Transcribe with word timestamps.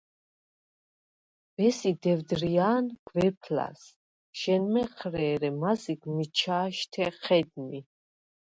ბესი 1.59 1.91
დევდრია̄ნ 2.05 2.85
გვეფ 3.09 3.39
ლას: 3.55 3.81
ჟ’ენმეჴრე, 4.39 5.23
ერე 5.35 5.49
მაზიგ 5.61 6.01
მიჩა̄შთე 6.15 7.05
ჴედნი. 7.23 7.79